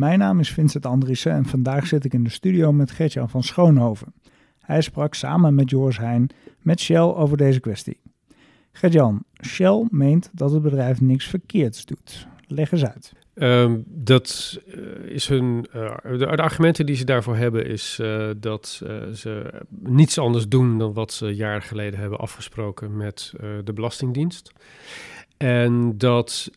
[0.00, 3.42] Mijn naam is Vincent Andriessen en vandaag zit ik in de studio met Gertjan van
[3.42, 4.14] Schoonhoven.
[4.60, 6.30] Hij sprak samen met Joris Heijn
[6.60, 8.00] met Shell over deze kwestie.
[8.72, 12.26] Gertjan, Shell meent dat het bedrijf niks verkeerds doet.
[12.46, 13.12] Leg eens uit.
[13.34, 15.66] Ehm, dat uh, is hun.
[15.74, 18.82] Uh, de, argumenten die ze daarvoor hebben, is uh, dat
[19.14, 23.32] ze niets anders doen dan wat ze jaren geleden hebben afgesproken met
[23.64, 24.52] de Belastingdienst.
[25.42, 26.50] En dat,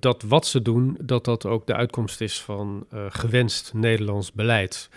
[0.00, 4.88] dat wat ze doen, dat dat ook de uitkomst is van gewenst Nederlands beleid.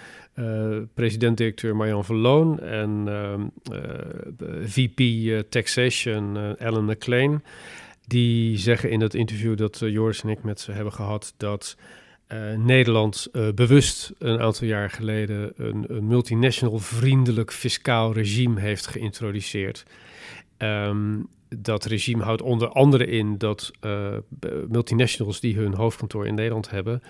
[0.94, 3.42] President-directeur Marjan Verloon en ehm,
[4.64, 5.02] VP
[5.50, 7.42] Taxation Ellen McLean
[8.10, 11.78] die zeggen in dat interview dat uh, Joris en ik met ze hebben gehad dat
[12.28, 18.88] uh, Nederland uh, bewust een aantal jaar geleden een, een, multinational vriendelijk fiscaal regime heeft
[18.88, 19.86] geïntroduceerd.
[20.58, 23.72] Um, dat regime houdt onder andere in dat
[24.68, 27.02] multinationals die hun hoofdkantoor in Nederland hebben,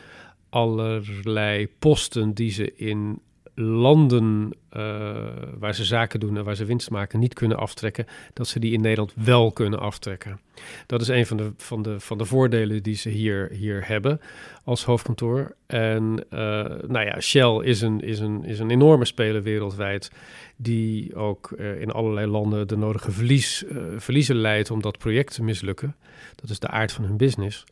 [0.49, 3.19] allerlei posten die ze in
[3.55, 5.17] landen uh,
[5.59, 8.73] waar ze zaken doen en waar ze winst maken niet kunnen aftrekken, dat ze die
[8.73, 10.39] in Nederland wel kunnen aftrekken.
[10.85, 14.21] Dat is een van de, van de, van de voordelen die ze hier, hier hebben
[14.63, 15.55] als hoofdkantoor.
[15.65, 16.39] En uh,
[16.87, 20.11] nou ja, Shell is een, is, een, is een enorme speler wereldwijd,
[20.55, 23.63] die ook uh, in allerlei landen de nodige verlies,
[23.97, 25.95] verliezen leidt om dat project te mislukken.
[26.35, 27.65] Dat is de aard van hun business.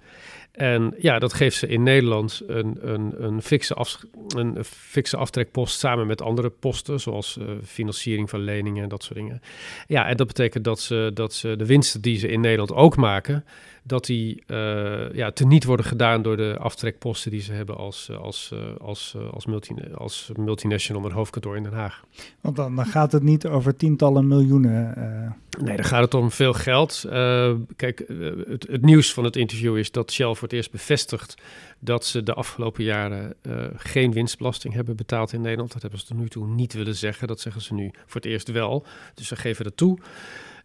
[0.58, 5.80] En ja, dat geeft ze in Nederland een, een, een, fikse, af, een fikse aftrekpost
[5.80, 9.42] samen met andere posten, zoals uh, financiering van leningen en dat soort dingen.
[9.88, 12.96] Ja, en dat betekent dat ze, dat ze de winsten die ze in Nederland ook
[12.96, 13.46] maken,
[13.88, 18.18] dat die uh, ja, teniet worden gedaan door de aftrekposten die ze hebben als, eh,
[18.18, 22.04] als, als, als, multi, als multinational met hoofdkantoor in Den Haag.
[22.42, 24.96] Want dan, dan gaat het niet over tientallen miljoenen.
[25.64, 27.06] Nee, dan gaat het om veel geld.
[27.76, 28.04] kijk,
[28.48, 31.36] het, het nieuws van het interview is dat Shell voor het eerst bevestigt
[31.80, 35.74] dat ze de afgelopen jaren uh, geen winstbelasting hebben betaald in Nederland.
[35.74, 37.28] Dat hebben ze tot nu toe niet willen zeggen.
[37.28, 38.86] Dat zeggen ze nu voor het eerst wel.
[39.14, 40.00] Dus ze geven dat toe.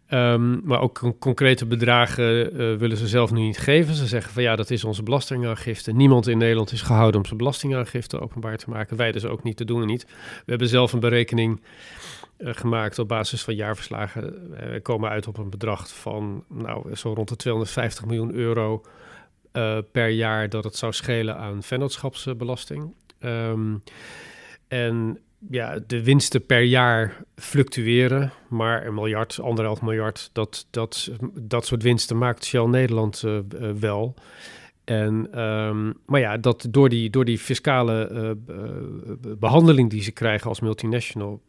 [0.09, 3.95] Um, maar ook concrete bedragen uh, willen ze zelf nu niet geven.
[3.95, 5.93] Ze zeggen van ja, dat is onze belastingaangifte.
[5.93, 8.97] Niemand in Nederland is gehouden om zijn belastingaangifte openbaar te maken.
[8.97, 10.05] Wij dus ook niet te doen en niet.
[10.05, 11.61] We hebben zelf een berekening
[12.37, 14.49] uh, gemaakt op basis van jaarverslagen.
[14.49, 18.85] We komen uit op een bedrag van nou, zo rond de 250 miljoen euro
[19.91, 22.93] per jaar dat het zou schelen aan vennootschapsbelasting.
[23.19, 23.83] Um,
[24.67, 31.11] en ja, de winsten per jaar fluctueren, maar een miljard, anderhalf miljard, dat, dat,
[31.41, 34.13] dat soort winsten maakt Shell Nederland uh, uh, wel.
[34.83, 38.09] En, um, maar ja, dat door die, door die fiscale
[38.47, 41.41] uh, behandeling die ze krijgen als multinational,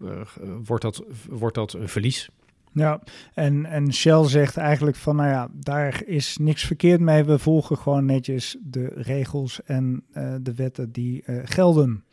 [0.64, 2.28] wordt, dat, wordt dat een verlies.
[2.72, 3.02] Ja,
[3.34, 7.24] en, en Shell zegt eigenlijk van, nou ja, daar is niks verkeerd mee.
[7.24, 10.04] We volgen gewoon netjes de regels en
[10.40, 12.03] de wetten die gelden.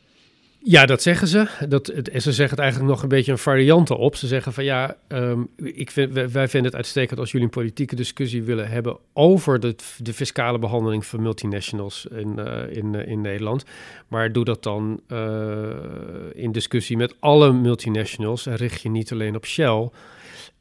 [0.64, 1.48] Ja, dat zeggen ze.
[1.70, 4.16] Dat, en ze zeggen het eigenlijk nog een beetje een variant op.
[4.16, 7.96] Ze zeggen van ja, um, ik vind, wij, vinden het uitstekend als jullie een politieke
[7.96, 13.66] discussie willen hebben over de, de fiscale behandeling van multinationals in, uh, in, in Nederland.
[14.08, 15.02] Maar doe dat dan
[16.34, 19.90] in discussie met alle multinationals en richt je niet alleen op Shell.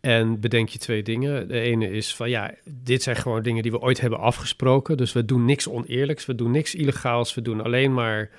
[0.00, 1.48] En bedenk je twee dingen.
[1.48, 4.96] De ene is van ja, dit zijn gewoon dingen die we ooit hebben afgesproken.
[4.96, 7.34] Dus we doen niks oneerlijks, we doen niks illegaals.
[7.34, 8.30] We doen alleen maar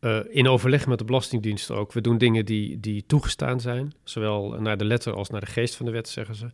[0.00, 1.92] uh, in overleg met de Belastingdienst ook.
[1.92, 3.92] We doen dingen die, die toegestaan zijn.
[4.04, 6.46] Zowel naar de letter als naar de geest van de wet, zeggen ze.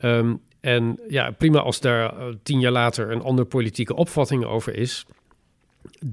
[0.00, 4.76] Um, en ja, prima als daar uh, tien jaar later een andere politieke opvatting over
[4.76, 5.06] is.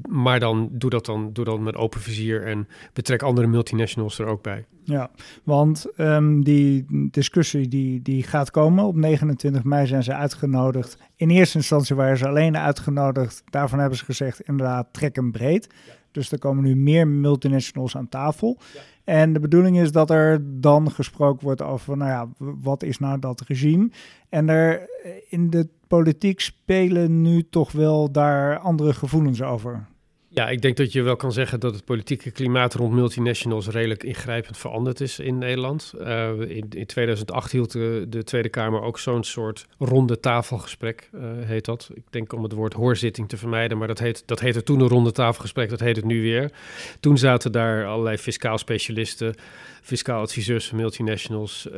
[0.10, 4.26] Maar dan doe dat dan, doe dan met open vizier en betrek andere multinationals er
[4.26, 4.66] ook bij.
[4.84, 5.12] Ja,
[5.44, 8.84] want um, die discussie die, die gaat komen.
[8.84, 10.98] Op 29 mei zijn ze uitgenodigd.
[11.16, 13.44] In eerste instantie waren ze alleen uitgenodigd.
[13.50, 15.68] Daarvan hebben ze gezegd, inderdaad, trek hem breed.
[15.86, 15.94] Ja.
[16.12, 18.58] Dus er komen nu meer multinationals aan tafel.
[18.74, 18.80] Ja.
[19.10, 22.28] En de bedoeling is dat er dan gesproken wordt over, nou ja,
[22.62, 23.90] wat is nou dat regime?
[24.30, 24.90] En er
[25.30, 29.86] in de politiek spelen nu toch wel daar andere gevoelens over.
[30.32, 34.04] Ja, ik denk dat je wel kan zeggen dat het politieke klimaat rond multinationals redelijk
[34.04, 35.94] ingrijpend veranderd is in Nederland.
[36.00, 41.22] Uh, in, in, 2008 hield de, de, Tweede Kamer ook zo'n soort ronde tafelgesprek, uh,
[41.40, 41.90] heet dat.
[41.94, 44.88] Ik denk om het woord hoorzitting te vermijden, maar dat, heet, dat heette toen een
[44.88, 46.52] ronde tafelgesprek, dat heet het nu weer.
[47.00, 49.36] Toen zaten daar allerlei fiscaal specialisten,
[49.82, 51.78] fiscaal adviseurs van multinationals, uh,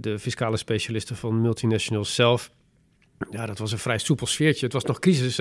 [0.00, 2.50] de fiscale specialisten van multinationals zelf.
[3.30, 4.64] Ja, dat was een vrij soepel sfeertje.
[4.64, 5.38] Het was nog crisis?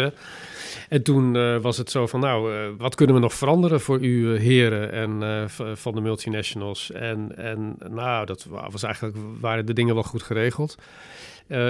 [0.89, 3.99] En toen uh, was het zo van, nou, uh, wat kunnen we nog veranderen voor
[3.99, 6.91] u uh, heren en van de multinationals?
[6.91, 10.75] En, en nou, dat was eigenlijk, waren de dingen wel goed geregeld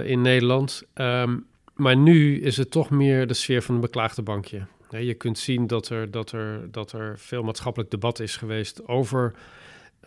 [0.03, 0.83] in Nederland.
[0.93, 1.45] Um,
[1.77, 4.65] maar nu is het toch meer de sfeer van een beklaagde bankje.
[4.89, 9.33] je kunt zien dat er, dat, er, dat er veel maatschappelijk debat is geweest over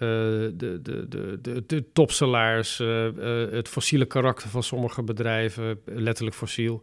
[0.00, 6.37] de, de, de, de, de topsalaris, uh, uh, het fossiele karakter van sommige bedrijven, letterlijk
[6.37, 6.82] fossiel.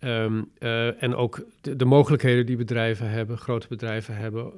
[0.00, 0.50] Um,
[0.98, 4.52] en ook de, de, mogelijkheden die bedrijven hebben, grote bedrijven hebben,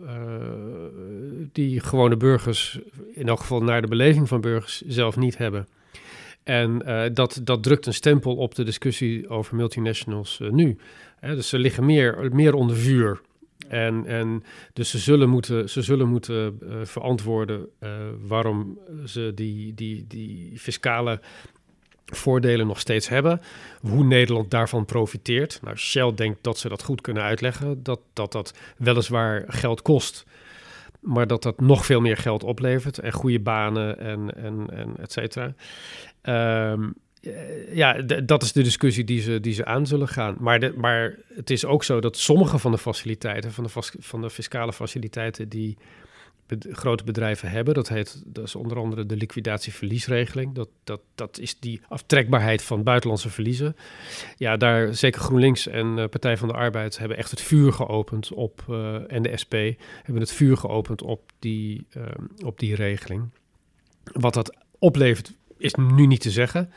[1.52, 2.78] die gewone burgers,
[3.12, 5.68] in elk geval naar de beleving van burgers, zelf niet hebben.
[6.42, 6.82] En
[7.14, 10.76] dat, dat drukt een stempel op de discussie over multinationals nu.
[11.20, 13.20] dus ze liggen meer, meer onder vuur
[13.68, 14.42] en, en
[14.72, 17.90] dus ze zullen moeten, ze zullen moeten uh, verantwoorden uh,
[18.20, 21.20] waarom ze die, die, die fiscale
[22.06, 23.40] voordelen nog steeds hebben.
[23.80, 25.58] Hoe Nederland daarvan profiteert.
[25.62, 27.82] Nou, Shell denkt dat ze dat goed kunnen uitleggen.
[27.82, 30.24] Dat dat, dat weliswaar geld kost,
[31.00, 32.98] maar dat dat nog veel meer geld oplevert.
[32.98, 35.44] En goede banen en, en, en et cetera.
[35.44, 35.54] Um,
[36.22, 36.88] eh,
[37.72, 40.36] ja, dat is de discussie die ze, die ze aan zullen gaan.
[40.38, 44.20] Maar, de, maar het is ook zo dat sommige van de faciliteiten, van de, van
[44.20, 45.76] de fiscale faciliteiten die
[46.70, 50.54] grote bedrijven hebben, dat heet dat is onder andere de liquidatieverliesregeling.
[50.54, 53.76] Dat, dat, dat is die aftrekbaarheid van buitenlandse verliezen.
[54.36, 58.32] Ja, daar zeker GroenLinks en uh, Partij van de Arbeid hebben echt het vuur geopend
[58.32, 59.54] op, uh, en de SP
[60.02, 61.86] hebben het vuur geopend op die,
[62.44, 63.28] op die regeling.
[64.12, 66.70] Wat dat oplevert, is nu niet te zeggen.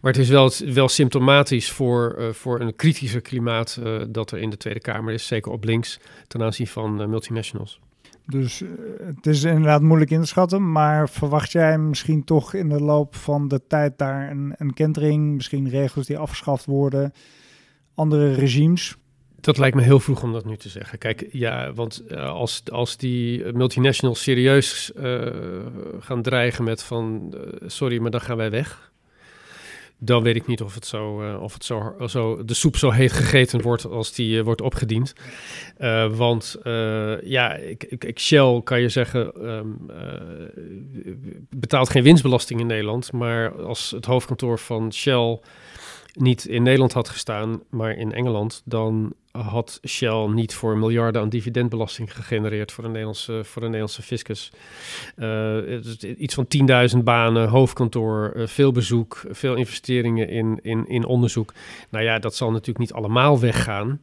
[0.00, 4.38] Maar het is wel, wel symptomatisch voor, uh, voor een kritischer klimaat uh, dat er
[4.38, 7.80] in de Tweede Kamer is, zeker op links, ten aanzien van uh, multinationals.
[8.26, 8.62] Dus
[9.02, 13.16] het is inderdaad moeilijk in te schatten, maar verwacht jij misschien toch in de loop
[13.16, 17.12] van de tijd daar een, een kentering, misschien regels die afgeschaft worden,
[17.94, 18.96] andere regimes?
[19.46, 20.98] Dat lijkt me heel vroeg om dat nu te zeggen.
[20.98, 25.26] Kijk, ja, want uh, als, als die multinationals serieus uh,
[26.00, 28.92] gaan dreigen met van uh, sorry, maar dan gaan wij weg.
[29.98, 33.12] Dan weet ik niet of het zo, of het zo, zo de soep zo heet
[33.12, 35.12] gegeten wordt als die wordt opgediend.
[36.10, 36.56] want
[37.22, 39.76] ja, ik, ik, Shell kan je zeggen, um,
[41.50, 43.12] betaalt geen winstbelasting in Nederland.
[43.12, 45.38] Maar als het hoofdkantoor van Shell
[46.16, 51.28] niet in Nederland had gestaan, maar in Engeland, dan had Shell niet voor miljarden aan
[51.28, 54.52] dividendbelasting gegenereerd voor de Nederlandse, voor de Nederlandse fiscus.
[55.16, 55.56] Uh,
[56.18, 56.46] iets van
[56.96, 61.52] 10.000 banen, hoofdkantoor, uh, veel bezoek, veel investeringen in, in, in onderzoek.
[61.88, 64.00] Nou ja, dat zal natuurlijk niet allemaal weggaan.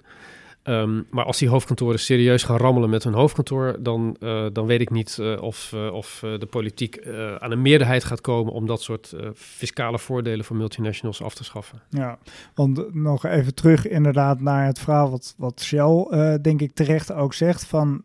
[0.66, 4.82] Um, maar als die hoofdkantoren serieus gaan rammelen met hun hoofdkantoor, dan, uh, dan weet
[4.82, 7.08] ik niet uh, of, uh, of de politiek
[7.40, 11.82] aan een meerderheid gaat komen om dat soort fiscale voordelen voor multinationals af te schaffen.
[11.90, 12.18] Ja,
[12.54, 16.08] want nog even terug inderdaad naar het verhaal wat, wat Shell
[16.42, 18.04] denk ik terecht ook zegt van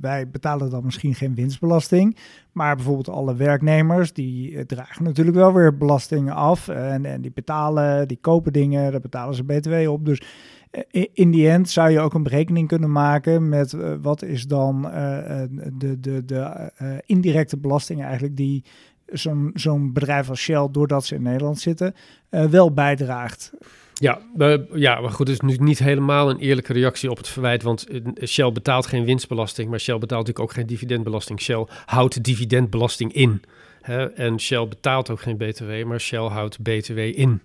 [0.00, 2.16] wij betalen dan misschien geen winstbelasting,
[2.52, 8.08] maar bijvoorbeeld alle werknemers die dragen natuurlijk wel weer belastingen af en, en die betalen,
[8.08, 10.04] die kopen dingen, daar betalen ze btw op.
[10.04, 10.26] Dus eh,
[11.12, 14.86] in die end zou je ook een berekening kunnen maken met uh, wat is dan
[14.86, 14.92] uh,
[15.72, 16.70] de, de, de
[17.06, 18.64] indirecte belastingen eigenlijk die
[19.06, 21.94] zo'n zo'n bedrijf als Shell, doordat ze in Nederland zitten,
[22.28, 23.52] wel bijdraagt.
[23.94, 24.18] Ja,
[24.74, 27.86] ja, maar goed, het is nu niet helemaal een eerlijke reactie op het verwijt, want
[28.24, 31.40] Shell betaalt geen winstbelasting, maar Shell betaalt natuurlijk ook geen dividendbelasting.
[31.40, 33.42] Shell houdt dividendbelasting in.
[33.82, 34.06] Hè?
[34.06, 37.40] En Shell betaalt ook geen BTW, maar Shell houdt BTW in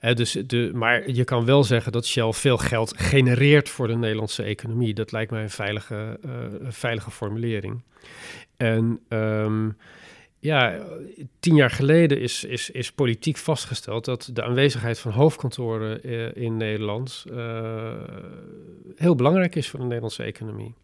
[0.00, 4.42] dus de, maar je kan wel zeggen dat Shell veel geld genereert voor de Nederlandse
[4.42, 4.94] economie.
[4.94, 6.32] Dat lijkt mij een veilige, uh,
[6.62, 7.82] veilige formulering.
[8.56, 9.76] En um,
[10.38, 10.78] ja,
[11.40, 16.56] tien jaar geleden is, is, is politiek vastgesteld dat de aanwezigheid van hoofdkantoren uh, in
[16.56, 17.92] Nederland uh,
[18.96, 20.74] heel belangrijk is voor de Nederlandse economie.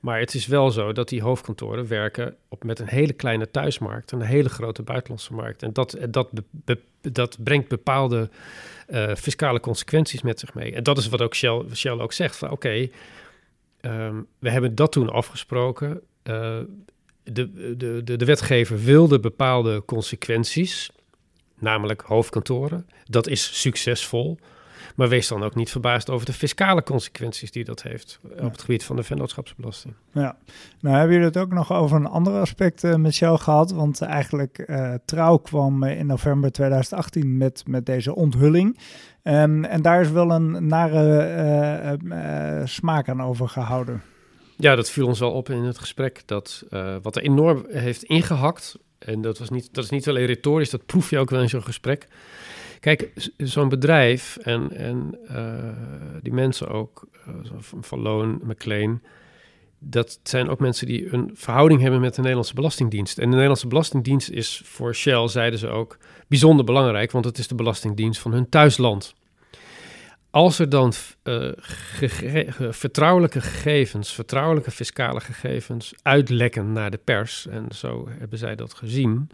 [0.00, 4.12] Maar het is wel zo dat die hoofdkantoren werken op, met een hele kleine thuismarkt
[4.12, 5.62] en een hele grote buitenlandse markt.
[5.62, 8.30] En dat, dat, be, dat brengt bepaalde
[8.88, 10.74] uh, fiscale consequenties met zich mee.
[10.74, 12.88] En dat is wat ook Shell, Shell ook zegt: oké,
[13.80, 16.00] um, we hebben dat toen afgesproken.
[16.24, 16.58] Uh,
[17.24, 20.90] de, de, de, de wetgever wilde bepaalde consequenties,
[21.58, 22.86] namelijk hoofdkantoren.
[23.04, 24.38] Dat is succesvol.
[24.96, 28.60] Maar wees dan ook niet verbaasd over de fiscale consequenties die dat heeft op het
[28.60, 29.94] gebied van de vennootschapsbelasting.
[30.12, 30.36] Ja,
[30.80, 33.72] nou hebben jullie het ook nog over een ander aspect uh, met jou gehad.
[33.72, 38.78] Want eigenlijk uh, Trouw kwam in november 2018 met, met deze onthulling.
[39.22, 44.02] Um, en daar is wel een nare uh, smaak aan overgehouden.
[44.56, 46.22] Ja, dat viel ons wel op in het gesprek.
[46.26, 46.64] Dat
[47.02, 48.78] wat er enorm heeft ingehakt.
[48.98, 51.48] En dat, was niet, dat is niet alleen retorisch, dat proef je ook wel in
[51.48, 52.08] zo'n gesprek.
[52.82, 57.34] Kijk, zo'n bedrijf en, en uh, die mensen ook, uh,
[57.80, 59.02] van Loon, McLean,
[59.78, 63.18] dat zijn ook mensen die een verhouding hebben met de Nederlandse Belastingdienst.
[63.18, 65.98] En de Nederlandse Belastingdienst is voor Shell, zeiden ze ook,
[66.28, 69.14] bijzonder belangrijk, want het is de Belastingdienst van hun thuisland.
[70.30, 70.92] als er dan
[71.24, 71.52] uh,
[72.70, 79.30] vertrouwelijke gegevens, vertrouwelijke fiscale gegevens uitlekken naar de pers, en zo hebben zij dat gezien,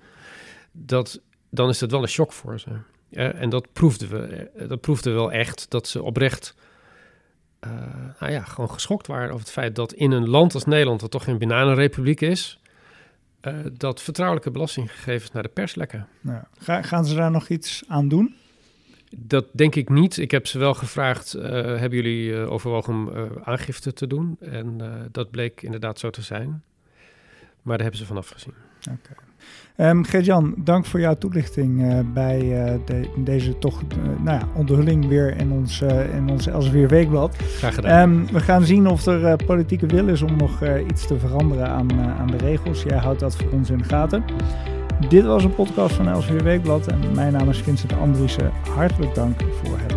[0.72, 2.70] dat, dan is dat wel een shock voor ze.
[3.10, 4.50] En dat proefden we.
[4.56, 6.54] Eh, dat proefde wel echt dat ze oprecht
[7.66, 7.70] uh,
[8.20, 11.10] nou ja, gewoon geschokt waren over het feit dat in een land als Nederland, wat
[11.10, 12.60] toch een bananenrepubliek is,
[13.42, 16.06] uh, dat vertrouwelijke belastinggegevens naar de pers lekken.
[16.60, 18.34] Gaan ze daar nog iets aan doen?
[19.16, 20.16] Dat denk ik niet.
[20.16, 23.10] Ik heb ze wel gevraagd, uh, hebben jullie overwogen om
[23.42, 24.36] aangifte te doen?
[24.40, 24.80] En
[25.12, 26.62] dat bleek inderdaad zo te zijn.
[27.62, 28.54] Maar daar hebben ze vanaf gezien.
[28.80, 29.26] Oké.
[29.76, 32.38] Um, Gert-Jan, dank voor jouw toelichting bij
[32.84, 35.80] de, deze toch nou ja, onthulling weer in ons,
[36.16, 37.36] in ons Elsevier Weekblad.
[37.36, 38.10] Graag gedaan.
[38.10, 42.00] Um, we gaan zien of er politieke wil is om nog iets te veranderen aan,
[42.00, 42.82] aan de regels.
[42.82, 44.24] Jij houdt dat voor ons in de gaten.
[45.08, 48.52] Dit was een podcast van Elsevier Weekblad en mijn naam is Vincent Andriessen.
[48.74, 49.94] Hartelijk dank voor het